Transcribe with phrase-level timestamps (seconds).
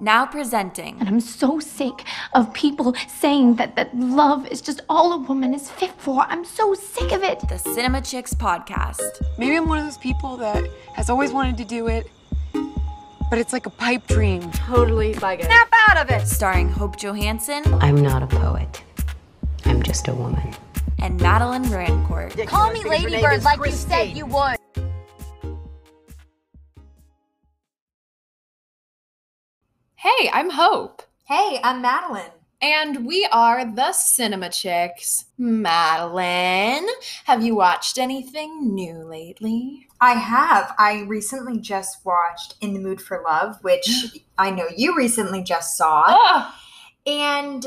[0.00, 0.98] Now presenting.
[0.98, 5.54] And I'm so sick of people saying that, that love is just all a woman
[5.54, 6.22] is fit for.
[6.22, 7.40] I'm so sick of it.
[7.48, 9.22] The Cinema Chicks podcast.
[9.38, 12.10] Maybe I'm one of those people that has always wanted to do it,
[13.30, 14.50] but it's like a pipe dream.
[14.50, 15.46] Totally like it.
[15.46, 16.26] Snap out of it!
[16.26, 17.62] Starring Hope Johansson.
[17.74, 18.82] I'm not a poet.
[19.64, 20.54] I'm just a woman.
[20.98, 22.46] And Madeline Rancourt.
[22.48, 24.56] Call me Ladybird like you said you would.
[30.04, 31.00] Hey, I'm Hope.
[31.24, 32.32] Hey, I'm Madeline.
[32.60, 35.24] And we are the Cinema Chicks.
[35.38, 36.86] Madeline,
[37.24, 39.86] have you watched anything new lately?
[40.02, 40.74] I have.
[40.78, 43.88] I recently just watched In the Mood for Love, which
[44.38, 46.04] I know you recently just saw.
[46.06, 46.54] Oh,
[47.06, 47.64] And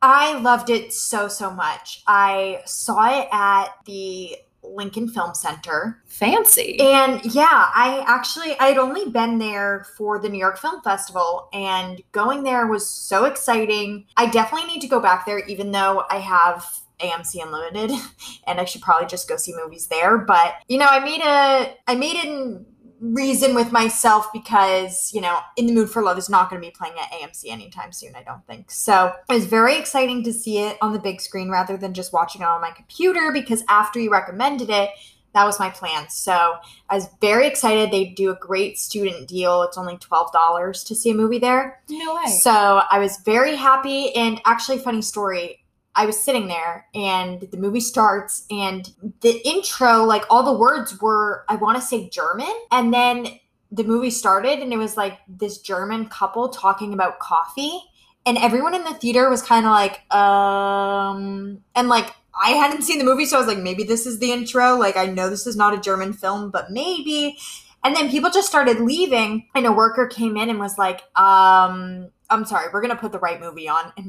[0.00, 2.04] I loved it so, so much.
[2.06, 6.02] I saw it at the Lincoln Film Center.
[6.06, 6.78] fancy.
[6.80, 12.00] And yeah, I actually I'd only been there for the New York Film Festival and
[12.12, 14.06] going there was so exciting.
[14.16, 16.66] I definitely need to go back there even though I have
[17.00, 17.90] AMC Unlimited
[18.46, 21.76] and I should probably just go see movies there, but you know, I made a
[21.86, 22.64] I made a
[23.02, 26.66] reason with myself because, you know, In the Mood for Love is not going to
[26.66, 28.70] be playing at AMC anytime soon, I don't think.
[28.70, 32.12] So, it was very exciting to see it on the big screen rather than just
[32.12, 34.90] watching it on my computer because after you recommended it,
[35.34, 36.08] that was my plan.
[36.10, 36.56] So
[36.90, 37.90] I was very excited.
[37.90, 39.62] They do a great student deal.
[39.62, 41.80] It's only $12 to see a movie there.
[41.88, 42.26] no way.
[42.26, 42.50] So
[42.90, 44.14] I was very happy.
[44.14, 45.61] And actually, funny story.
[45.94, 48.90] I was sitting there and the movie starts and
[49.20, 52.52] the intro, like all the words were, I want to say German.
[52.70, 53.26] And then
[53.70, 57.82] the movie started and it was like this German couple talking about coffee.
[58.24, 62.98] And everyone in the theater was kind of like, um, and like I hadn't seen
[62.98, 64.76] the movie, so I was like, maybe this is the intro.
[64.76, 67.36] Like, I know this is not a German film, but maybe.
[67.84, 72.10] And then people just started leaving, and a worker came in and was like, um,
[72.30, 73.92] I'm sorry, we're going to put the right movie on.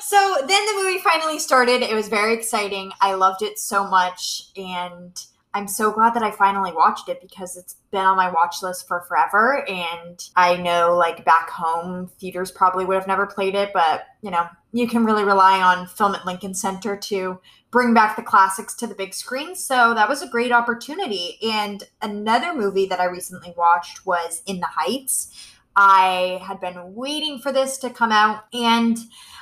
[0.00, 1.82] So then the movie finally started.
[1.82, 2.92] It was very exciting.
[3.00, 4.44] I loved it so much.
[4.56, 5.20] And
[5.54, 8.86] I'm so glad that I finally watched it because it's been on my watch list
[8.86, 9.66] for forever.
[9.68, 14.30] And I know, like, back home, theaters probably would have never played it, but, you
[14.30, 17.40] know, you can really rely on Film at Lincoln Center to
[17.70, 19.56] bring back the classics to the big screen.
[19.56, 21.38] So that was a great opportunity.
[21.42, 25.34] And another movie that I recently watched was In the Heights.
[25.74, 28.98] I had been waiting for this to come out, and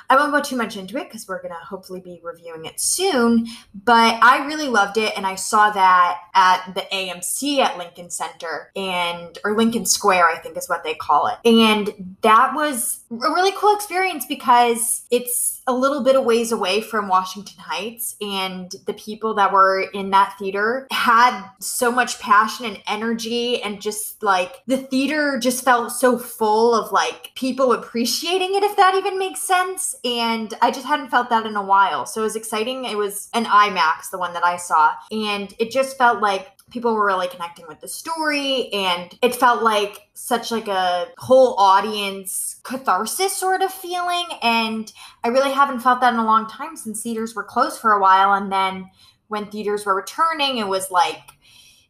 [0.09, 2.79] I won't go too much into it because we're going to hopefully be reviewing it
[2.79, 3.47] soon.
[3.85, 8.71] But I really loved it, and I saw that at the AMC at Lincoln Center
[8.75, 11.37] and or Lincoln Square, I think is what they call it.
[11.45, 16.81] And that was a really cool experience because it's a little bit of ways away
[16.81, 22.65] from Washington Heights, and the people that were in that theater had so much passion
[22.65, 28.55] and energy, and just like the theater just felt so full of like people appreciating
[28.55, 29.95] it, if that even makes sense.
[30.03, 32.05] And I just hadn't felt that in a while.
[32.05, 32.85] So it was exciting.
[32.85, 36.93] It was an IMAX, the one that I saw, and it just felt like people
[36.93, 42.59] were really connecting with the story and it felt like such like a whole audience
[42.63, 44.91] catharsis sort of feeling and
[45.23, 48.01] i really haven't felt that in a long time since theaters were closed for a
[48.01, 48.85] while and then
[49.29, 51.31] when theaters were returning it was like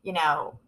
[0.03, 0.59] you know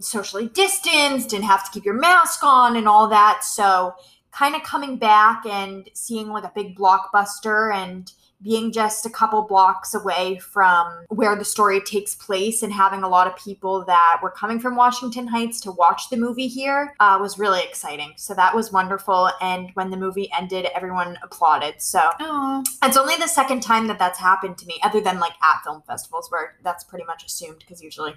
[0.00, 3.44] socially distanced and have to keep your mask on and all that.
[3.44, 3.94] So
[4.32, 8.10] kind of coming back and seeing like a big blockbuster and
[8.42, 13.08] being just a couple blocks away from where the story takes place and having a
[13.08, 17.18] lot of people that were coming from Washington Heights to watch the movie here uh,
[17.20, 18.12] was really exciting.
[18.16, 19.30] So that was wonderful.
[19.40, 21.80] And when the movie ended, everyone applauded.
[21.80, 22.62] So Aw.
[22.82, 25.82] it's only the second time that that's happened to me, other than like at film
[25.86, 28.14] festivals where that's pretty much assumed because usually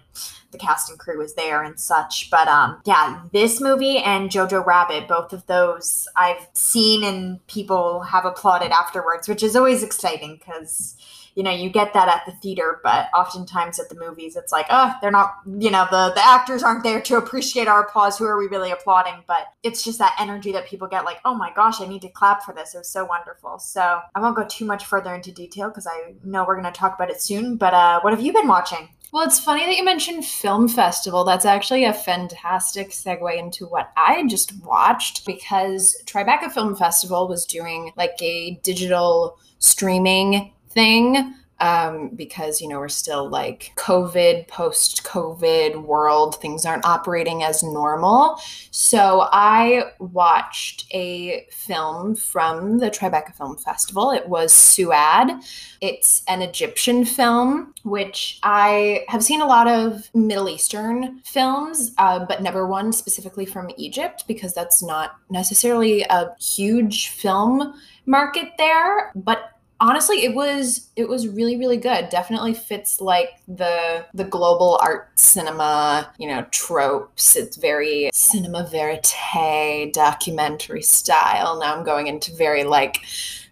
[0.51, 2.29] the cast and crew is there and such.
[2.29, 8.01] But um, yeah, this movie and Jojo Rabbit, both of those I've seen and people
[8.01, 10.95] have applauded afterwards, which is always exciting because
[11.35, 14.65] you know you get that at the theater, but oftentimes at the movies it's like,
[14.69, 18.17] oh, they're not, you know, the the actors aren't there to appreciate our applause.
[18.17, 19.23] Who are we really applauding?
[19.27, 22.09] But it's just that energy that people get, like, oh my gosh, I need to
[22.09, 22.75] clap for this.
[22.75, 23.59] It was so wonderful.
[23.59, 26.77] So I won't go too much further into detail because I know we're going to
[26.77, 27.57] talk about it soon.
[27.57, 28.89] But uh, what have you been watching?
[29.11, 31.23] Well, it's funny that you mentioned film festival.
[31.23, 37.45] That's actually a fantastic segue into what I just watched because Tribeca Film Festival was
[37.45, 45.03] doing like a digital streaming thing um, because, you know, we're still like COVID, post
[45.03, 48.39] COVID world, things aren't operating as normal.
[48.71, 54.11] So I watched a film from the Tribeca Film Festival.
[54.11, 55.43] It was Souad.
[55.81, 62.25] It's an Egyptian film, which I have seen a lot of Middle Eastern films, uh,
[62.25, 67.73] but never one specifically from Egypt because that's not necessarily a huge film
[68.05, 69.11] market there.
[69.15, 72.09] But honestly it was it was really really good.
[72.09, 77.35] Definitely fits like the the global art cinema you know tropes.
[77.35, 81.59] It's very cinema verite documentary style.
[81.59, 83.01] Now i'm going into very like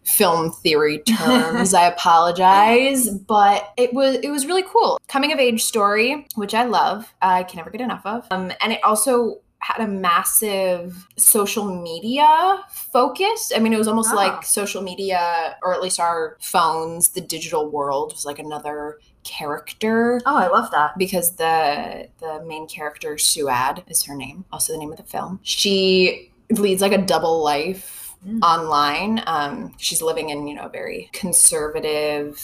[0.03, 1.73] film theory terms.
[1.73, 4.99] I apologize but it was it was really cool.
[5.07, 8.27] Coming of age story which i love i can never get enough of.
[8.31, 9.39] Um, and it also
[9.69, 12.29] had a massive social media
[12.71, 13.51] focus.
[13.55, 14.15] I mean, it was almost Ah.
[14.23, 20.21] like social media, or at least our phones, the digital world was like another character
[20.25, 20.97] Oh, I love that.
[20.97, 25.39] because the the main character Souad is her name, also the name of the film.
[25.43, 27.93] She leads like a double life
[28.27, 28.39] Mm.
[28.41, 29.21] online.
[29.27, 32.41] Um, she's living in you know a very conservative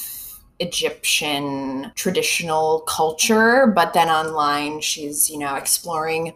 [0.60, 6.34] Egyptian traditional culture, but then online she's you know exploring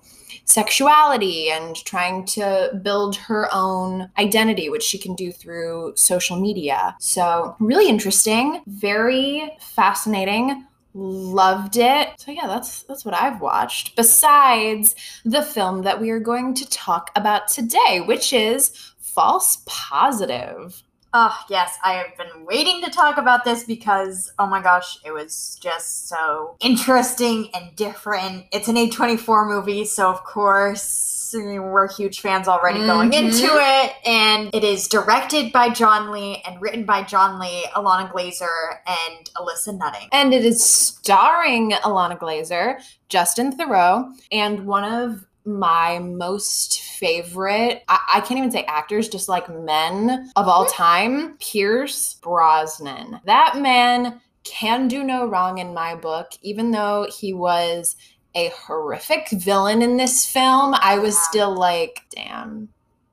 [0.47, 6.95] sexuality and trying to build her own identity, which she can do through social media.
[6.99, 10.65] So, really interesting, very fascinating.
[10.93, 12.09] Loved it.
[12.17, 13.95] So yeah, that's that's what I've watched.
[13.95, 20.81] Besides the film that we are going to talk about today, which is False Positive.
[21.19, 25.09] Oh, yes, I have been waiting to talk about this because, oh my gosh, it
[25.09, 28.45] was just so interesting and different.
[28.51, 33.15] It's an A24 movie, so of course, we're huge fans already going Mhm.
[33.15, 33.95] into it.
[34.05, 39.29] And it is directed by John Lee and written by John Lee, Ilana Glazer, and
[39.37, 40.09] Alyssa Nutting.
[40.11, 42.79] And it is starring Ilana Glazer,
[43.09, 49.29] Justin Theroux, and one of my most favorite, I, I can't even say actors, just
[49.29, 53.21] like men of all time, Pierce Brosnan.
[53.25, 57.95] That man can do no wrong in my book, even though he was
[58.35, 60.75] a horrific villain in this film.
[60.79, 62.69] I was still like, damn,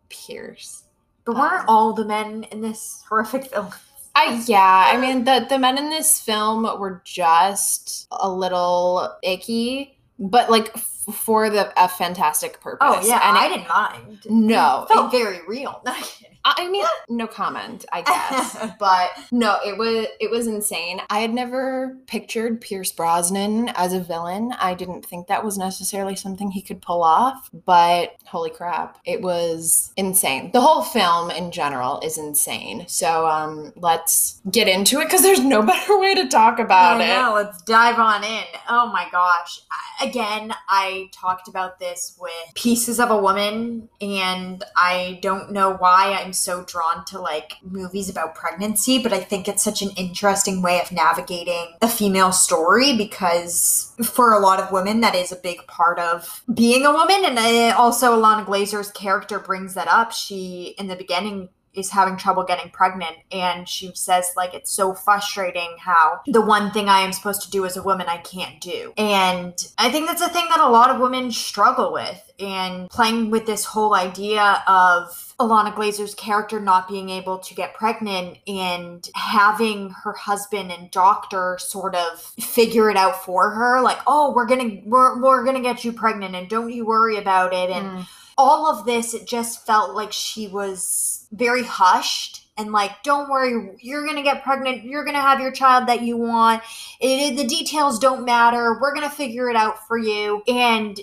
[0.08, 0.84] Pierce.
[1.24, 3.68] But weren't um, all the men in this horrific film?
[4.16, 9.98] I yeah, I mean the the men in this film were just a little icky,
[10.18, 10.76] but like
[11.12, 12.86] for the a fantastic purpose.
[12.90, 14.18] Oh, yeah, and I it- didn't mind.
[14.26, 15.82] No, It felt it- very real.
[16.44, 16.68] No, I'm kidding.
[16.68, 18.72] I mean, no comment, I guess.
[18.78, 21.00] but no, it was it was insane.
[21.10, 24.52] I had never pictured Pierce Brosnan as a villain.
[24.58, 29.22] I didn't think that was necessarily something he could pull off, but holy crap, it
[29.22, 30.50] was insane.
[30.52, 32.84] The whole film in general is insane.
[32.88, 37.08] So um let's get into it cuz there's no better way to talk about it.
[37.08, 38.44] know, let's dive on in.
[38.68, 39.60] Oh my gosh.
[40.02, 46.18] Again, I talked about this with Pieces of a Woman, and I don't know why
[46.20, 50.62] I'm so drawn to like movies about pregnancy, but I think it's such an interesting
[50.62, 55.36] way of navigating a female story because for a lot of women, that is a
[55.36, 57.24] big part of being a woman.
[57.24, 60.12] And uh, also, Ilana Glazer's character brings that up.
[60.12, 64.94] She, in the beginning, is having trouble getting pregnant and she says like it's so
[64.94, 68.60] frustrating how the one thing I am supposed to do as a woman I can't
[68.60, 68.92] do.
[68.96, 73.30] And I think that's a thing that a lot of women struggle with and playing
[73.30, 79.08] with this whole idea of Ilana Glazer's character not being able to get pregnant and
[79.14, 84.46] having her husband and doctor sort of figure it out for her like oh we're
[84.46, 87.70] going to we're, we're going to get you pregnant and don't you worry about it
[87.70, 88.06] and Mm.
[88.38, 93.76] all of this it just felt like she was very hushed and like don't worry
[93.80, 96.62] you're gonna get pregnant you're gonna have your child that you want.
[97.00, 100.42] It, the details don't matter we're gonna figure it out for you.
[100.46, 100.98] And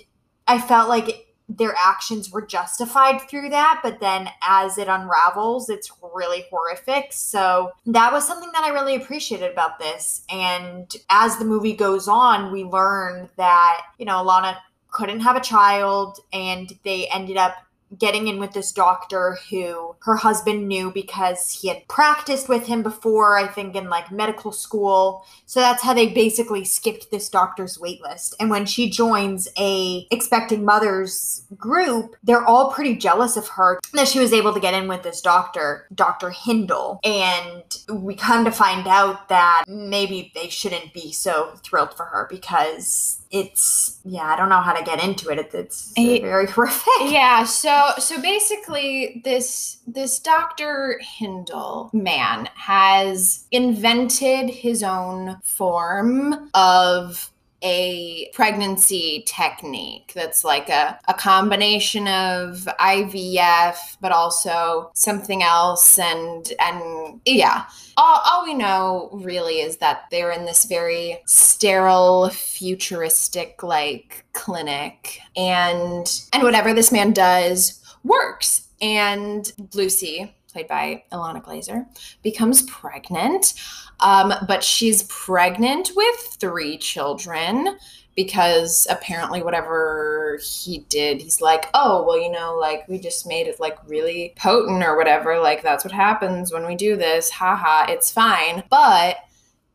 [0.48, 5.92] i felt like their actions were justified through that but then as it unravels it's
[6.14, 7.12] really horrific.
[7.12, 10.24] So that was something that i really appreciated about this.
[10.30, 14.56] And as the movie goes on we learn that you know ilana
[14.90, 17.56] couldn't have a child and they ended up
[17.98, 22.82] getting in with this doctor who her husband knew because he had practiced with him
[22.82, 27.78] before i think in like medical school so that's how they basically skipped this doctor's
[27.78, 28.34] waitlist.
[28.40, 34.08] and when she joins a expecting mothers group they're all pretty jealous of her that
[34.08, 38.52] she was able to get in with this doctor dr hindle and we come to
[38.52, 44.36] find out that maybe they shouldn't be so thrilled for her because it's yeah, I
[44.36, 45.38] don't know how to get into it.
[45.38, 46.84] It's, it's very horrific.
[47.00, 57.31] yeah so so basically this this dr hindle man has invented his own form of
[57.62, 66.52] a pregnancy technique that's like a, a combination of ivf but also something else and
[66.60, 67.64] and yeah.
[67.96, 75.20] All, all we know really is that they're in this very sterile futuristic like clinic
[75.36, 78.68] and and whatever this man does works.
[78.80, 81.86] And lucy played by ilana glazer
[82.22, 83.54] becomes pregnant
[84.00, 87.76] um, but she's pregnant with three children
[88.14, 93.46] because apparently whatever he did he's like oh well you know like we just made
[93.46, 97.90] it like really potent or whatever like that's what happens when we do this haha
[97.90, 98.62] it's fine.
[98.70, 99.16] But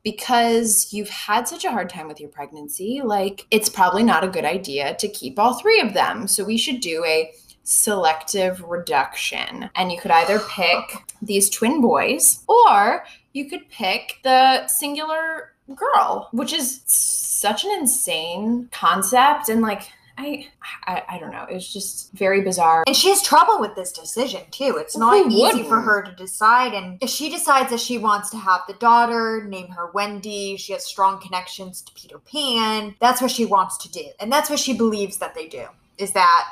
[0.03, 4.29] because you've had such a hard time with your pregnancy like it's probably not a
[4.29, 6.27] good idea to keep all three of them.
[6.27, 7.31] So we should do a
[7.67, 14.65] selective reduction and you could either pick these twin boys or you could pick the
[14.67, 19.81] singular girl which is such an insane concept and like
[20.19, 20.47] I,
[20.88, 21.45] I I don't know.
[21.47, 22.83] It was just very bizarre.
[22.88, 24.77] And she has trouble with this decision too.
[24.79, 25.86] It's not Who easy for wouldn't?
[25.86, 26.74] her to decide.
[26.74, 30.74] And if she decides that she wants to have the daughter, name her Wendy, she
[30.74, 32.95] has strong connections to Peter Pan.
[33.00, 34.05] That's what she wants to do.
[34.19, 35.65] And that's what she believes that they do,
[36.00, 36.45] is that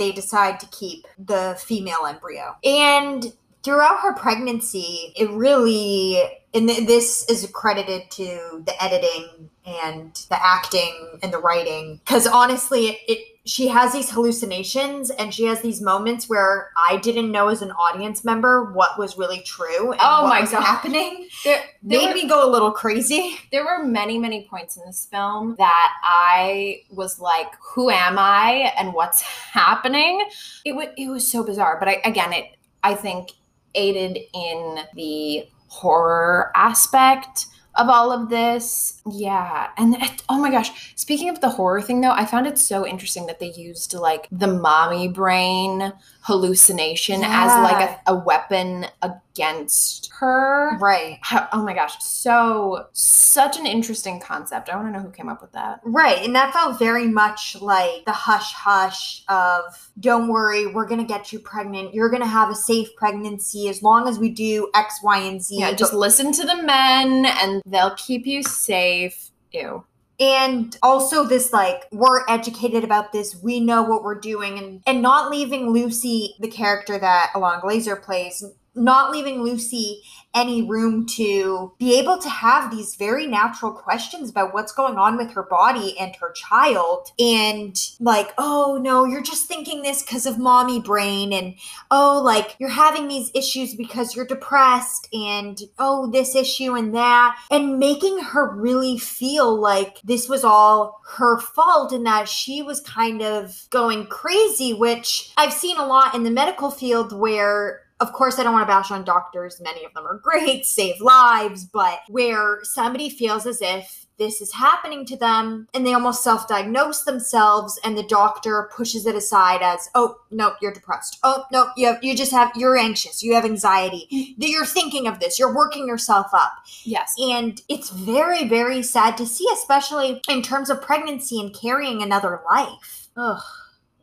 [0.00, 2.56] they decide to keep the female embryo.
[2.64, 6.20] And throughout her pregnancy, it really,
[6.54, 12.86] and this is credited to the editing and the acting and the writing, because honestly,
[12.88, 17.48] it, it she has these hallucinations and she has these moments where I didn't know
[17.48, 20.62] as an audience member what was really true and Oh what my was God.
[20.62, 21.26] happening.
[21.44, 23.38] There, there Made were- me go a little crazy.
[23.52, 28.72] there were many many points in this film that i was like who am i
[28.78, 30.22] and what's happening
[30.64, 32.44] it was it was so bizarre but I, again it
[32.82, 33.30] i think
[33.74, 39.00] aided in the horror aspect of all of this.
[39.10, 40.94] Yeah and it, oh my gosh.
[40.96, 44.28] Speaking of the horror thing though i found it so interesting that they used like
[44.30, 48.86] the mommy brain hallucination as like a, a weapon
[49.34, 51.18] against her Right.
[51.22, 55.28] how- oh my gosh so such an interesting concept i want to know who came
[55.28, 56.24] up with that Right.
[56.24, 61.06] And that felt very much like the hush hush of don't worry, we're going to
[61.06, 61.94] get you pregnant.
[61.94, 65.42] You're going to have a safe pregnancy as long as we do X, Y, and
[65.42, 65.56] Z.
[65.58, 69.84] yeah just listen to the men and they'll keep you safe ew
[70.18, 75.00] and also this like we're educated about this we know what we're doing and and
[75.02, 78.44] not leaving lucy the character that alon glazer plays
[78.80, 80.02] not leaving lucy
[80.34, 85.16] any room to be able to have these very natural questions about what's going on
[85.16, 87.10] with her body and her child.
[87.18, 91.32] And like oh no you're just thinking this because of mommy brain.
[91.32, 91.54] And
[91.90, 95.08] oh like you're having these issues because you're depressed.
[95.12, 97.36] And oh this issue and that.
[97.50, 102.80] And making her really feel like this was all her fault and that she was
[102.80, 108.12] kind of going crazy which i've seen a lot in the medical field where of
[108.12, 109.60] course, I don't want to bash on doctors.
[109.60, 114.52] Many of them are great, save lives, but where somebody feels as if this is
[114.52, 119.62] happening to them and they almost self diagnose themselves, and the doctor pushes it aside
[119.62, 121.18] as, oh, no, you're depressed.
[121.22, 125.06] Oh, no, you, have, you just have, you're anxious, you have anxiety, that you're thinking
[125.06, 126.52] of this, you're working yourself up.
[126.84, 132.02] yes And it's very, very sad to see, especially in terms of pregnancy and carrying
[132.02, 133.08] another life.
[133.16, 133.42] Ugh,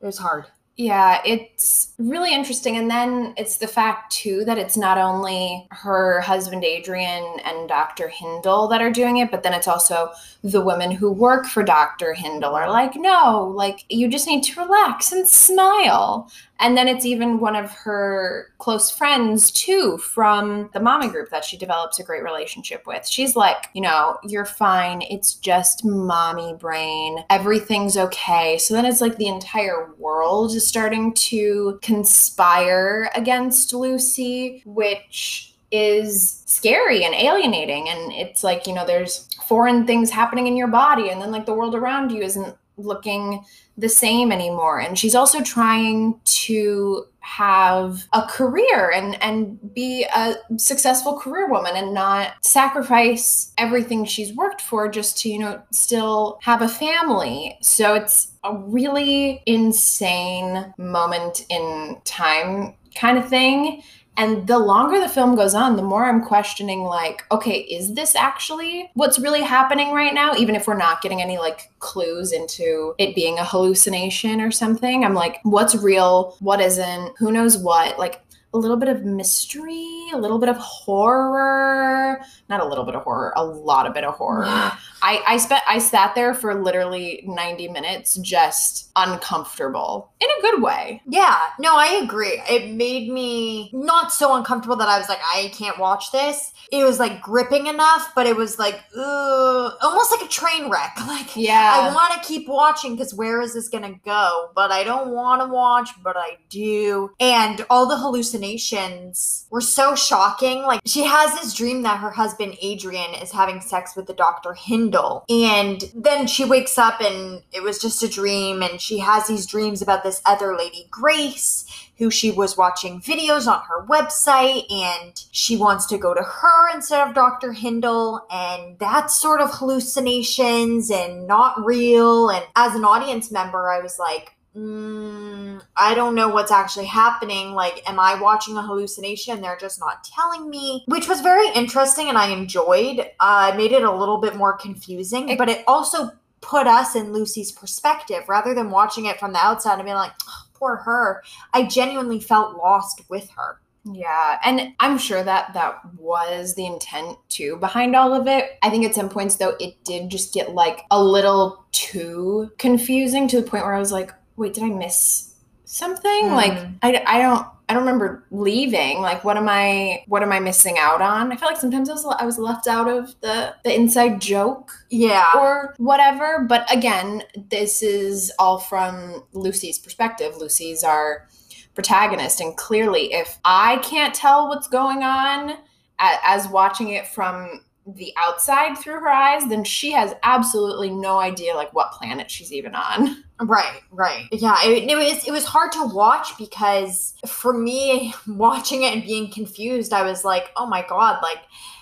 [0.01, 0.45] it was hard.
[0.79, 2.77] Yeah, it's really interesting.
[2.77, 8.07] And then it's the fact, too, that it's not only her husband, Adrian, and Dr.
[8.07, 10.11] Hindle that are doing it, but then it's also
[10.43, 12.13] the women who work for Dr.
[12.13, 16.31] Hindle are like, no, like, you just need to relax and smile.
[16.59, 21.45] And then it's even one of her close friends, too, from the mommy group that
[21.45, 23.07] she develops a great relationship with.
[23.07, 25.03] She's like, you know, you're fine.
[25.03, 27.23] It's just mommy brain.
[27.29, 28.57] Everything's okay.
[28.57, 36.43] So then it's like the entire world is starting to conspire against Lucy, which is
[36.45, 37.89] scary and alienating.
[37.89, 41.45] And it's like, you know, there's foreign things happening in your body, and then like
[41.45, 43.43] the world around you isn't looking
[43.77, 44.79] the same anymore.
[44.79, 51.73] And she's also trying to have a career and and be a successful career woman
[51.75, 57.57] and not sacrifice everything she's worked for just to you know still have a family.
[57.61, 63.83] So it's a really insane moment in time kind of thing
[64.17, 68.15] And the longer the film goes on, the more I'm questioning, like, okay, is this
[68.15, 70.33] actually what's really happening right now?
[70.35, 75.05] Even if we're not getting any like clues into it being a hallucination or something,
[75.05, 76.35] I'm like, what's real?
[76.39, 77.13] What isn't?
[77.19, 77.99] Who knows what?
[77.99, 78.21] Like,
[78.53, 82.21] a little bit of mystery, a little bit of horror.
[82.49, 84.45] Not a little bit of horror, a lot of bit of horror.
[84.47, 90.61] I, I spent I sat there for literally 90 minutes just uncomfortable in a good
[90.61, 91.01] way.
[91.07, 92.41] Yeah, no, I agree.
[92.49, 96.51] It made me not so uncomfortable that I was like, I can't watch this.
[96.71, 100.95] It was like gripping enough, but it was like, ugh, almost like a train wreck.
[101.07, 101.89] Like, Yeah.
[101.89, 104.49] I want to keep watching because where is this going to go?
[104.53, 107.11] But I don't want to watch, but I do.
[107.19, 107.95] And all the
[108.37, 110.63] hallucinations were so shocking.
[110.63, 114.53] Like, she has this dream that her husband, Adrian, is having sex with the Dr.
[114.53, 115.25] Hindle.
[115.29, 118.61] And then she wakes up and it was just a dream.
[118.61, 121.65] And she has these dreams about this other lady, Grace,
[121.97, 126.75] who she was watching videos on her website and she wants to go to her
[126.75, 127.53] instead of Dr.
[127.53, 128.25] Hindle.
[128.29, 132.29] And that's sort of hallucinations and not real.
[132.29, 137.53] And as an audience member, I was like, mm, I don't know what's actually happening.
[137.53, 139.41] Like, am I watching a hallucination?
[139.41, 143.05] They're just not telling me, which was very interesting and I enjoyed.
[143.19, 146.11] Uh, it made it a little bit more confusing, but it also
[146.41, 150.13] put us in Lucy's perspective rather than watching it from the outside and being like,
[150.27, 151.23] "Oh, poor her.
[151.53, 153.59] I genuinely felt lost with her.
[153.93, 158.57] Yeah, and I'm sure that that was the intent too behind all of it.
[158.61, 163.29] I think at some points though it did just get like a little too confusing
[163.29, 165.33] to the point where I was like, "Wait, did I miss
[165.65, 166.35] something?" Hmm.
[166.35, 169.01] Like I, I don't I don't remember leaving.
[169.01, 171.33] Like what am I what am I missing out on?
[171.33, 174.71] I feel like sometimes I was I was left out of the the inside joke
[174.89, 175.25] Yeah.
[175.35, 176.45] or whatever.
[176.47, 180.37] But again, this is all from Lucy's perspective.
[180.37, 181.27] Lucy's our
[181.75, 182.39] protagonist.
[182.39, 185.57] And clearly, if I can't tell what's going on
[185.99, 187.61] as watching it from
[187.95, 192.51] the outside through her eyes, then she has absolutely no idea like what planet she's
[192.51, 193.23] even on.
[193.39, 194.25] Right, right.
[194.31, 199.03] Yeah, it, it was it was hard to watch because for me watching it and
[199.03, 201.39] being confused, I was like, "Oh my god, like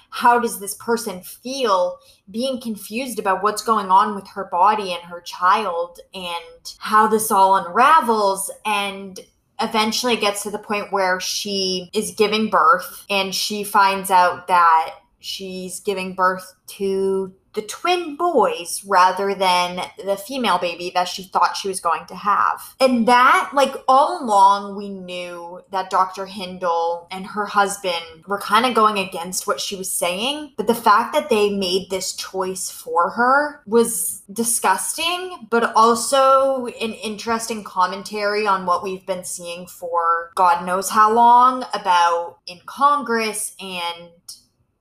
[0.09, 1.97] how does this person feel
[2.31, 7.31] being confused about what's going on with her body and her child and how this
[7.31, 9.19] all unravels and
[9.59, 14.95] eventually gets to the point where she is giving birth and she finds out that
[15.25, 21.55] she's giving birth to the twin boys rather than the female baby that she thought
[21.55, 22.75] she was going to have.
[22.79, 26.25] And that, like, all along, we knew that Dr.
[26.25, 30.53] Hindle and her husband were kind of going against what she was saying.
[30.57, 36.94] But the fact that they made this choice for her was disgusting, but also an
[36.94, 43.55] interesting commentary on what we've been seeing for God knows how long about in Congress
[43.61, 44.09] and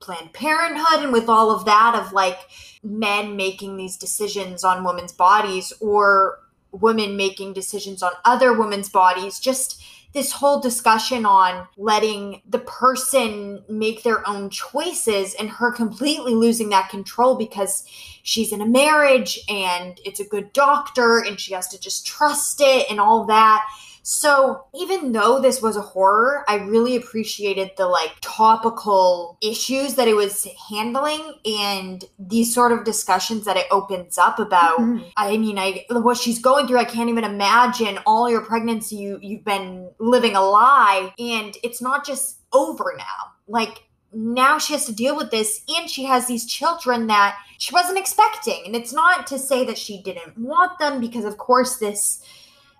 [0.05, 2.37] Planned Parenthood and with all of that of like
[2.83, 6.39] men making these decisions on women's bodies or
[6.71, 9.39] women making decisions on other women's bodies.
[9.39, 9.81] Just
[10.13, 16.69] this whole discussion on letting the person make their own choices and her completely losing
[16.69, 17.83] that control because
[18.23, 22.61] she's in a marriage and it's a good doctor and she has to just trust
[22.61, 23.67] it and all that.
[24.07, 30.07] So, even though this was a horror, I really appreciated the like topical issues that
[30.07, 34.77] it was handling and these sort of discussions that it opens up about.
[34.77, 35.07] Mm-hmm.
[35.17, 39.17] I mean, I what she's going through, I can't even imagine all your pregnancy you
[39.23, 43.33] you've been living a lie and it's not just over now.
[43.47, 47.73] Like now she has to deal with this and she has these children that she
[47.73, 48.67] wasn't expecting.
[48.67, 52.23] And it's not to say that she didn't want them because of course this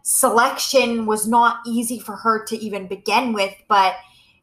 [0.06, 3.96] selection was not easy for her to even begin with, but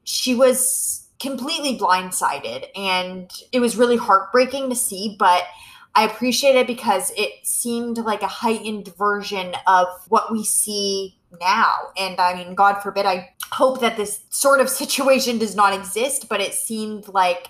[0.02, 5.44] she was completely blindsided and it was really heartbreaking to see, but
[5.94, 11.72] I appreciate it because it seemed like a heightened version of what we see now.
[11.96, 16.28] And I mean, God forbid, I hope that this sort of situation does not exist,
[16.28, 17.46] but it seemed like,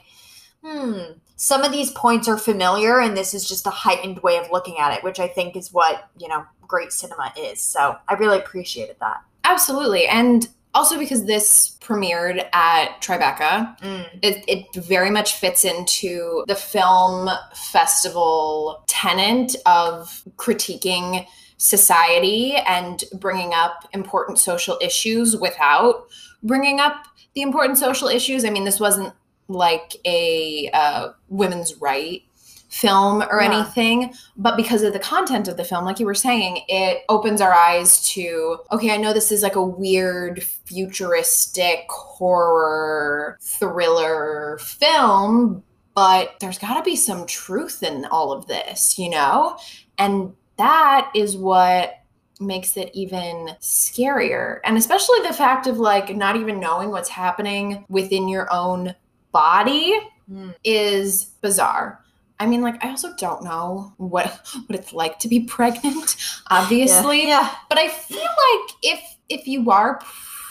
[0.65, 4.51] hmm, some of these points are familiar and this is just a heightened way of
[4.51, 7.61] looking at it, which I think is what, you know, great cinema is.
[7.61, 9.23] So I really appreciated that.
[9.45, 10.07] Absolutely.
[10.07, 14.07] And also because this premiered at Tribeca, Mm.
[14.23, 21.27] it, it very much fits into the film festival tenant of critiquing
[21.59, 26.07] society and bringing up important social issues without
[26.43, 28.45] bringing up the important social issues.
[28.45, 29.13] I mean, this wasn't
[29.53, 32.23] like a uh, women's right
[32.69, 33.53] film or Yeah.
[33.53, 37.41] anything, but because of the content of the film, like you were saying, it opens
[37.43, 45.63] our eyes to okay, I know this is like a weird futuristic horror thriller film,
[45.95, 49.59] but there's got to be some truth in all of this, you know?
[49.99, 51.95] And that is what
[52.41, 54.59] makes it even scarier.
[54.65, 58.95] And especially the fact of like not even knowing what's happening within your own
[59.33, 59.99] body
[60.31, 60.55] Mm.
[60.63, 61.99] is bizarre.
[62.39, 64.27] I mean, like, I also don't know what
[64.67, 66.17] what it's like to be pregnant,
[66.51, 67.27] obviously.
[67.27, 67.51] Yeah.
[67.69, 70.01] But I feel like if if you are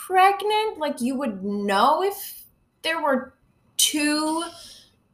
[0.06, 2.44] pregnant, like you would know if
[2.82, 3.34] there were
[3.78, 4.44] two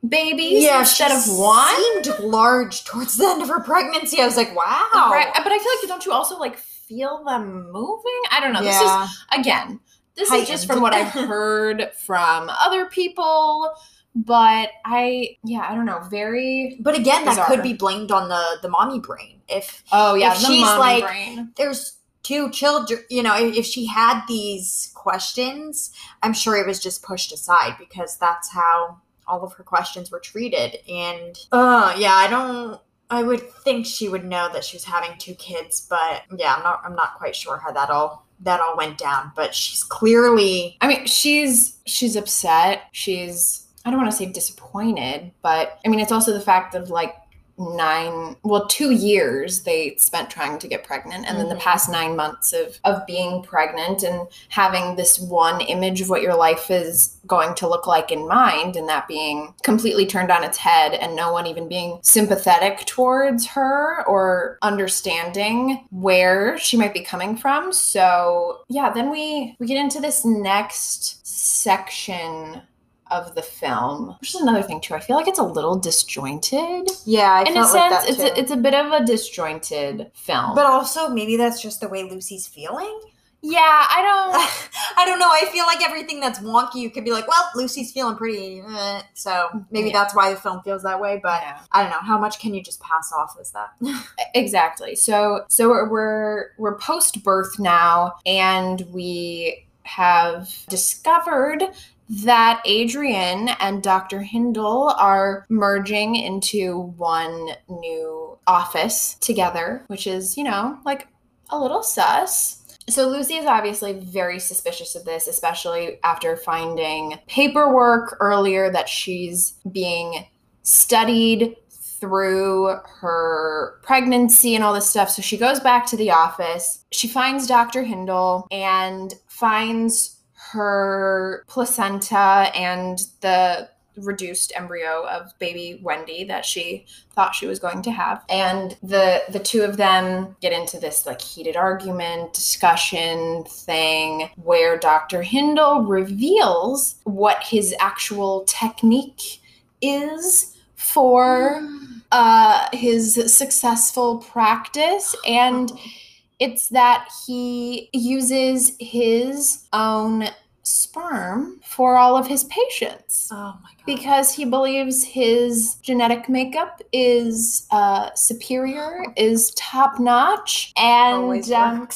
[0.09, 1.74] babies Yeah, instead of one.
[2.04, 4.20] Seemed large towards the end of her pregnancy.
[4.20, 4.88] I was like, wow.
[5.11, 5.28] Right.
[5.35, 8.20] But I feel like don't you also like feel them moving?
[8.31, 8.62] I don't know.
[8.62, 9.81] This is again,
[10.18, 13.72] this is just from what I've heard from other people.
[14.14, 16.00] But I, yeah, I don't know.
[16.11, 16.76] Very.
[16.81, 19.40] But again, that could be blamed on the the mommy brain.
[19.48, 21.52] If Oh yeah, If she's, like- brain.
[21.57, 25.90] there's two children, you know, if, if she had these questions,
[26.22, 30.20] I'm sure it was just pushed aside because that's how all of her questions were
[30.20, 30.78] treated.
[30.88, 35.16] And uh yeah, I don't I would think she would know that she was having
[35.18, 38.77] two kids, but yeah, I'm not I'm not quite sure how that all that all
[38.77, 39.33] went down.
[39.35, 42.83] But she's clearly I mean, she's she's upset.
[42.92, 46.90] She's I don't want to say disappointed, but I mean, it's also the fact of
[46.90, 47.14] like
[47.59, 51.92] nine well two years they spent trying to get pregnant and then the past mm.
[51.92, 56.71] nine months of of being pregnant and having this one image of what your life
[56.71, 60.94] is going to look like in mind and that being completely turned on its head
[60.94, 67.37] and no one even being sympathetic towards her or understanding where she might be coming
[67.37, 67.73] from.
[67.73, 72.62] So yeah then we we get into this next section
[73.11, 76.88] of the film which is another thing too i feel like it's a little disjointed
[77.05, 80.11] yeah, I in a like sense that it's a, it's a bit of a disjointed
[80.14, 83.01] film but also maybe that's just the way Lucy's feeling.
[83.42, 85.29] yeah i don't I don't know.
[85.31, 88.61] I feel like everything that's wonky, you could be like, well, Lucy's feeling pretty.
[88.61, 89.03] Eh.
[89.14, 89.92] So maybe Yeah.
[89.92, 91.21] that's why the film feels that way.
[91.23, 91.61] But Yeah.
[91.71, 92.01] I don't know.
[92.01, 93.75] How much can you just pass off as that?
[94.35, 101.62] exactly so so we're, we're post birth now and we have discovered
[102.09, 104.23] that Adrian and Dr.
[104.23, 111.09] Hindle are merging into one new office together, which is, you know, like
[111.51, 112.62] a little sus.
[112.88, 119.55] So Lucy is obviously very suspicious of this, especially after finding paperwork earlier that she's
[119.71, 120.27] being
[120.62, 125.11] studied through her pregnancy and all this stuff.
[125.11, 126.85] So she goes back to the office.
[126.92, 127.83] She finds Dr.
[127.83, 130.17] Hindle and finds
[130.52, 133.68] her placenta and the
[134.02, 138.24] reduced embryo of baby Wendy that she thought she was going to have.
[138.28, 144.78] And the the two of them get into this like heated argument, discussion thing where
[144.78, 145.22] Dr.
[145.22, 149.40] Hindle reveals what his actual technique
[149.80, 151.62] is for
[152.12, 155.72] uh his successful practice and
[156.40, 160.24] it's that he uses his own
[160.62, 163.87] sperm for all of his patients Oh my god.
[163.87, 171.88] because he believes his genetic makeup is uh, superior, is top notch, and um,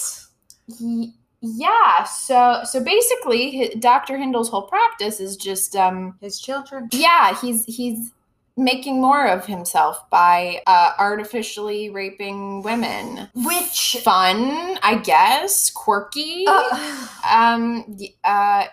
[0.80, 1.08] y-
[1.40, 2.04] yeah.
[2.04, 4.16] So so basically, Dr.
[4.16, 6.88] Hindle's whole practice is just um, His children.
[6.92, 8.10] yeah, he's he's
[8.56, 13.28] making more of himself by uh, artificially raping women.
[13.34, 13.96] Which.
[14.02, 16.44] Fun, I guess, quirky.
[16.46, 17.96] Uh, Um.
[18.24, 18.64] Uh.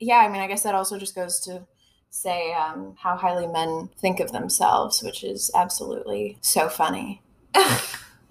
[0.00, 0.18] Yeah.
[0.18, 1.66] I mean, I guess that also just goes to
[2.10, 7.22] say um, how highly men think of themselves, which is absolutely so funny.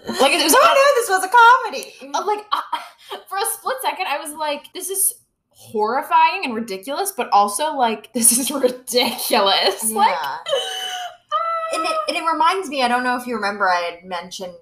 [0.08, 0.56] Like it was.
[0.58, 2.14] I knew this was a comedy.
[2.16, 5.14] uh, like uh, for a split second, I was like, "This is
[5.58, 10.38] horrifying and ridiculous," but also like, "This is ridiculous." Like, Yeah.
[11.74, 14.54] and it, and it reminds me, I don't know if you remember, I had mentioned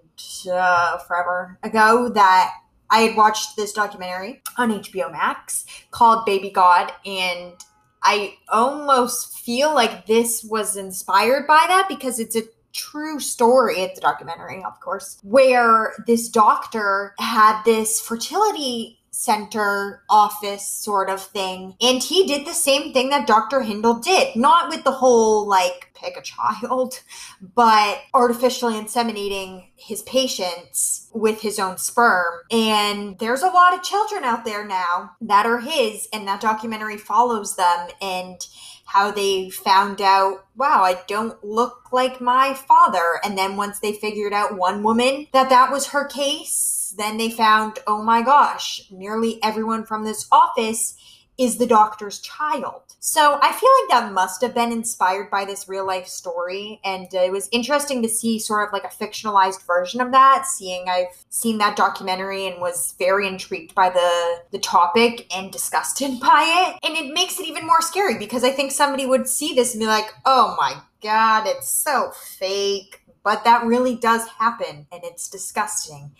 [0.51, 2.51] uh, forever ago that
[2.89, 7.53] I had watched this documentary on HBO Max called Baby God, and
[8.03, 13.79] I almost feel like this was inspired by that because it's a true story.
[13.79, 21.21] It's a documentary, of course, where this doctor had this fertility center office sort of
[21.21, 21.75] thing.
[21.81, 23.61] And he did the same thing that Dr.
[23.61, 24.35] Hindle did.
[24.35, 27.01] Not with the whole like pick a child,
[27.55, 32.41] but artificially inseminating his patients with his own sperm.
[32.51, 36.97] And there's a lot of children out there now that are his, and that documentary
[36.97, 38.45] follows them and
[38.85, 43.19] how they found out, wow, I don't look like my father.
[43.23, 47.29] And then once they figured out one woman that that was her case, then they
[47.29, 50.97] found, oh my gosh, nearly everyone from this office
[51.37, 52.81] is the doctor's child.
[52.99, 56.79] So I feel like that must have been inspired by this real life story.
[56.83, 60.87] And it was interesting to see sort of like a fictionalized version of that, seeing
[60.87, 66.75] I've seen that documentary and was very intrigued by the, the topic and disgusted by
[66.81, 66.87] it.
[66.87, 69.81] And it makes it even more scary because I think somebody would see this and
[69.81, 73.01] be like, oh my God, it's so fake.
[73.23, 76.11] But that really does happen and it's disgusting.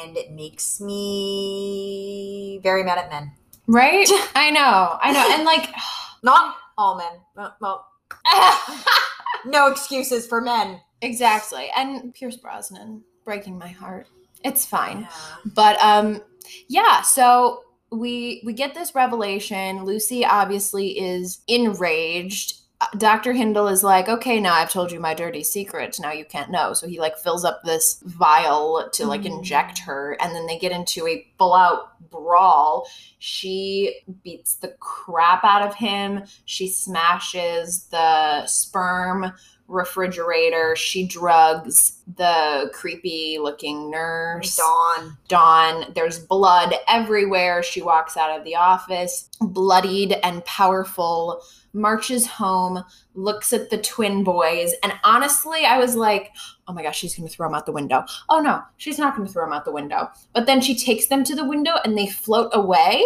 [0.00, 3.32] And it makes me very mad at men.
[3.66, 4.08] Right?
[4.34, 4.98] I know.
[5.00, 5.28] I know.
[5.34, 5.68] And like,
[6.22, 7.20] Not all men.
[7.36, 7.86] Well, well,
[9.46, 10.80] no excuses for men.
[11.00, 11.68] exactly.
[11.76, 14.06] And Pierce Brosnan breaking my heart.
[14.44, 15.08] It's fine.
[15.54, 16.20] But um
[16.68, 19.84] yeah, so we we get this revelation.
[19.84, 22.54] Lucy obviously is enraged.
[22.98, 23.32] Dr.
[23.32, 25.98] Hindle is like, "Okay, now I've told you my dirty secret.
[26.00, 29.38] Now you can't know." So he like fills up this vial to like mm-hmm.
[29.38, 32.86] inject her and then they get into a full-out brawl.
[33.18, 36.24] She beats the crap out of him.
[36.44, 39.32] She smashes the sperm
[39.68, 40.76] refrigerator.
[40.76, 44.56] She drugs the creepy looking nurse.
[44.56, 45.16] Dawn.
[45.28, 45.92] Dawn.
[45.94, 47.62] There's blood everywhere.
[47.62, 51.42] She walks out of the office, bloodied and powerful,
[51.72, 54.72] marches home, looks at the twin boys.
[54.82, 56.32] And honestly, I was like,
[56.68, 58.04] oh my gosh, she's going to throw them out the window.
[58.28, 60.08] Oh no, she's not going to throw them out the window.
[60.34, 63.04] But then she takes them to the window and they float away,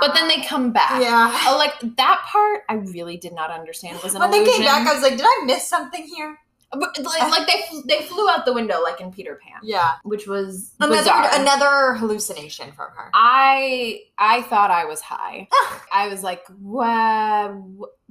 [0.00, 1.00] but then they come back.
[1.02, 1.30] Yeah.
[1.46, 3.98] Oh, like that part, I really did not understand.
[4.02, 6.38] Was an When they came back, I was like, did I miss something here?
[6.70, 9.92] But, like, like they they flew out the window like in Peter Pan, Yeah.
[10.02, 11.30] which was Another bizarre.
[11.32, 13.10] another hallucination from her.
[13.14, 15.48] I I thought I was high.
[15.94, 17.64] I was like, "Wow,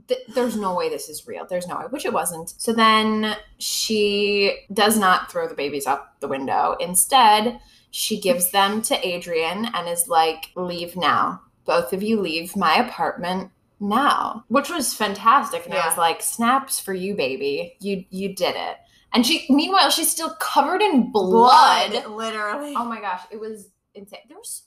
[0.07, 1.45] th- there's no way this is real.
[1.45, 2.53] There's no way," which it wasn't.
[2.57, 6.75] So then she does not throw the babies out the window.
[6.79, 7.59] Instead,
[7.91, 11.41] she gives them to Adrian and is like, "Leave now.
[11.65, 16.79] Both of you leave my apartment." Now, which was fantastic, and I was like, "Snaps
[16.79, 17.77] for you, baby!
[17.79, 18.77] You you did it."
[19.13, 21.91] And she, meanwhile, she's still covered in blood.
[22.09, 22.73] literally.
[22.75, 24.21] Oh my gosh, it was insane.
[24.27, 24.63] There was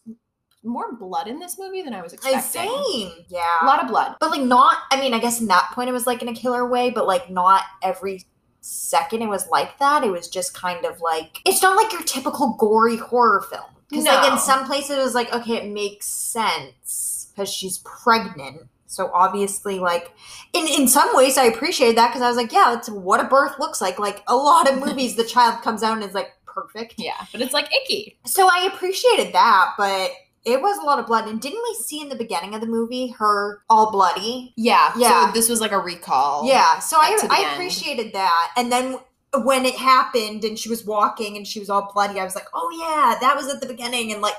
[0.62, 2.40] more blood in this movie than I was expecting.
[2.42, 3.12] Same.
[3.28, 3.62] Yeah.
[3.62, 4.16] A lot of blood.
[4.20, 6.34] but like not I mean, I guess in that point it was like in a
[6.34, 8.24] killer way, but like not every
[8.60, 10.04] second it was like that.
[10.04, 13.64] It was just kind of like it's not like your typical gory horror film.
[13.88, 18.68] Because like in some places it was like, okay, it makes sense because she's pregnant.
[18.86, 20.12] So obviously, like
[20.52, 23.24] in in some ways, I appreciated that because I was like, yeah, that's what a
[23.24, 23.98] birth looks like.
[23.98, 26.94] Like a lot of movies, the child comes out and is like perfect.
[26.98, 28.18] Yeah, but it's like icky.
[28.26, 30.10] So I appreciated that, but
[30.44, 31.29] it was a lot of blood.
[31.29, 34.53] And didn't we see in the beginning of the movie her all bloody?
[34.57, 34.92] Yeah.
[34.96, 35.26] Yeah.
[35.26, 36.46] So this was like a recall.
[36.46, 36.79] Yeah.
[36.79, 37.53] So I to the I end.
[37.53, 38.53] appreciated that.
[38.57, 38.98] And then
[39.42, 42.48] when it happened and she was walking and she was all bloody, I was like,
[42.55, 44.12] oh yeah, that was at the beginning.
[44.12, 44.37] And like,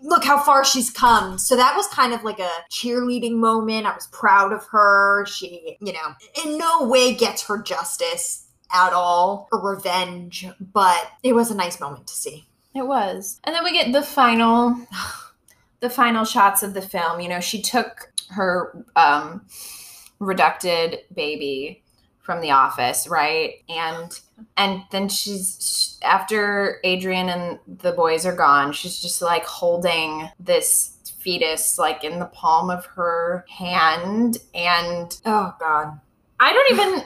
[0.00, 1.38] look how far she's come.
[1.38, 3.86] So that was kind of like a cheerleading moment.
[3.86, 5.26] I was proud of her.
[5.26, 11.34] She, you know, in no way gets her justice at all or revenge, but it
[11.34, 12.46] was a nice moment to see.
[12.74, 13.38] It was.
[13.44, 14.76] And then we get the final
[15.82, 17.20] the final shots of the film.
[17.20, 19.44] You know, she took her um
[20.18, 21.82] reducted baby
[22.20, 23.56] from the office, right?
[23.68, 24.18] And
[24.56, 30.96] and then she's after Adrian and the boys are gone, she's just like holding this
[31.18, 36.00] fetus like in the palm of her hand and Oh God.
[36.40, 37.04] I don't even.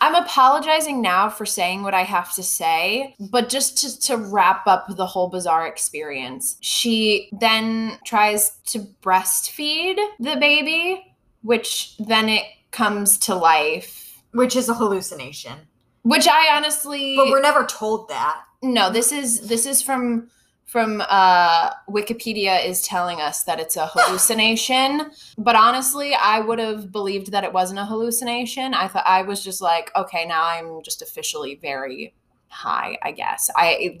[0.00, 4.66] I'm apologizing now for saying what I have to say, but just to, to wrap
[4.66, 12.44] up the whole bizarre experience, she then tries to breastfeed the baby, which then it
[12.72, 14.20] comes to life.
[14.32, 15.54] Which is a hallucination.
[16.02, 18.42] Which I honestly But we're never told that.
[18.62, 18.90] no.
[18.90, 20.28] This is this is from
[20.66, 25.10] from uh, Wikipedia is telling us that it's a hallucination.
[25.38, 28.74] but honestly, I would have believed that it wasn't a hallucination.
[28.74, 32.14] I thought I was just like, okay, now I'm just officially very
[32.48, 32.98] high.
[33.02, 33.98] I guess I.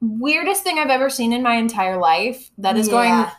[0.00, 2.50] weirdest thing I've ever seen in my entire life.
[2.58, 2.92] That is Yeah.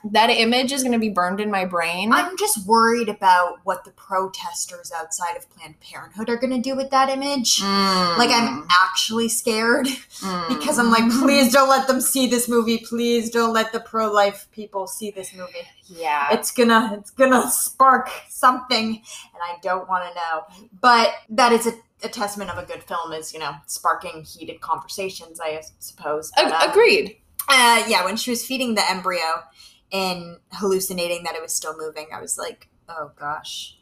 [0.03, 0.11] going.
[0.13, 2.11] That image is going to be burned in my brain.
[2.11, 6.75] I'm just worried about what the protesters outside of Planned Parenthood are going to do
[6.75, 7.61] with that image.
[7.61, 9.87] Like, I'm actually scared
[10.21, 10.49] Mm.
[10.49, 12.79] because I'm like, please don't let them see this movie.
[12.79, 15.67] Please don't let the pro life people see this movie.
[15.87, 16.27] yeah.
[16.33, 20.67] It's gonna, it's gonna spark something, and I don't want to know.
[20.81, 21.71] But that is a,
[22.03, 25.39] a testament of a good film, is you know, sparking heated conversations.
[25.41, 26.31] I suppose.
[26.35, 27.17] But, uh, agreed.
[27.47, 29.43] uh, yeah, when she was feeding the embryo
[29.91, 33.75] and hallucinating that it was still moving, I was like, oh gosh,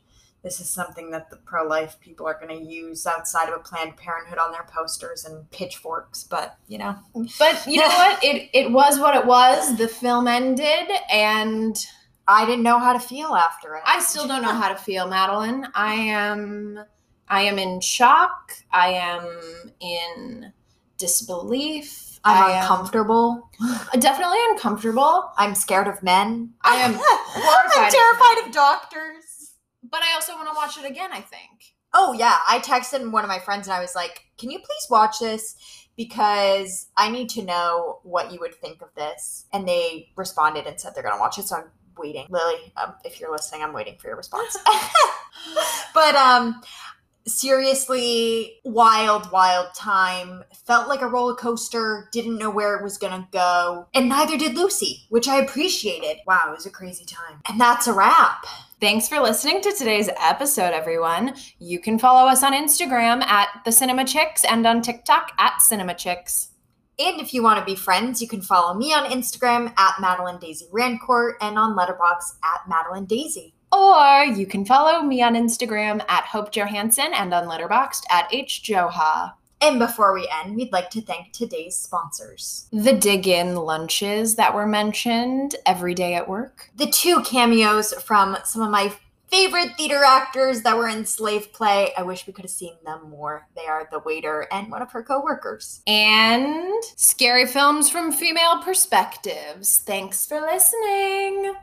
[0.44, 3.98] this is something that the pro-life people are going to use outside of a Planned
[3.98, 6.24] Parenthood on their posters and pitchforks.
[6.24, 6.96] But you know,
[7.38, 8.24] But you know what?
[8.24, 9.78] It it was what it was.
[9.78, 11.76] The film ended, and
[12.28, 13.82] I didn't know how to feel after it.
[13.86, 15.68] I still don't know how to feel, Madeline.
[15.76, 16.80] I am
[17.30, 18.54] I am in shock.
[18.72, 20.54] I am in
[20.98, 22.20] disbelief.
[22.24, 23.50] I'm I am uncomfortable.
[24.00, 25.32] definitely uncomfortable.
[25.38, 26.54] I'm scared of men.
[26.62, 26.92] I am
[27.36, 29.54] I'm terrified of doctors.
[29.90, 31.76] But I also want to watch it again, I think.
[31.94, 34.88] Oh yeah, I texted one of my friends and I was like, "Can you please
[34.90, 35.56] watch this
[35.96, 40.80] because I need to know what you would think of this." And they responded and
[40.80, 42.28] said they're gonna watch it, so I'm waiting.
[42.30, 44.58] Lily, um, if you're listening, I'm waiting for your response.
[45.94, 46.62] but um,
[47.28, 50.44] seriously, wild, wild time.
[50.66, 52.10] Felt like a roller coaster.
[52.12, 56.18] Didn't know where it was gonna go, and neither did Lucy, which I appreciated.
[56.26, 57.42] Wow, it was a crazy time.
[57.50, 58.46] And that's a wrap.
[58.80, 61.34] Thanks for listening to today's episode, everyone.
[61.58, 65.96] You can follow us on Instagram at the Cinema Chicks and on TikTok at Cinema
[65.96, 66.50] Chicks.
[67.00, 70.40] And if you want to be friends, you can follow me on Instagram at Madeline
[70.40, 73.54] Daisy Rancourt and on Letterboxd at Madeline Daisy.
[73.72, 79.34] Or you can follow me on Instagram at Hope Johansson and on Letterboxd at HJoha.
[79.60, 82.68] And before we end, we'd like to thank today's sponsors.
[82.72, 86.70] The Dig Inn lunches that were mentioned every day at work.
[86.76, 88.94] The two cameos from some of my
[89.30, 91.92] favorite theater actors that were in Slave Play.
[91.98, 93.48] I wish we could have seen them more.
[93.56, 95.82] They are the waiter and one of her co-workers.
[95.88, 99.80] And scary films from female perspectives.
[99.80, 101.56] Thanks for listening.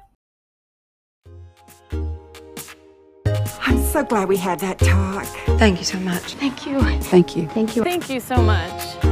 [3.94, 5.24] So glad we had that talk.
[5.57, 6.35] Thank you so much.
[6.35, 6.80] Thank you.
[7.02, 7.46] Thank you.
[7.46, 7.85] Thank you.
[7.85, 9.04] Thank you so much.